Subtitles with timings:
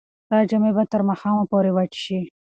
[0.25, 2.19] ستا جامې به تر ماښامه پورې وچې شي.